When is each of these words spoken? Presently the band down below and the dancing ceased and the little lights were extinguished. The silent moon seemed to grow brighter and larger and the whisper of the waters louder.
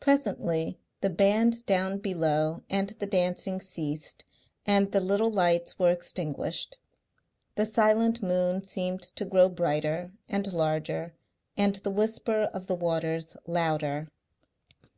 Presently 0.00 0.78
the 1.00 1.08
band 1.08 1.64
down 1.64 1.96
below 1.96 2.62
and 2.68 2.90
the 2.90 3.06
dancing 3.06 3.58
ceased 3.58 4.26
and 4.66 4.92
the 4.92 5.00
little 5.00 5.30
lights 5.30 5.78
were 5.78 5.90
extinguished. 5.90 6.76
The 7.54 7.64
silent 7.64 8.22
moon 8.22 8.64
seemed 8.64 9.00
to 9.00 9.24
grow 9.24 9.48
brighter 9.48 10.12
and 10.28 10.52
larger 10.52 11.14
and 11.56 11.74
the 11.76 11.90
whisper 11.90 12.50
of 12.52 12.66
the 12.66 12.76
waters 12.76 13.34
louder. 13.46 14.08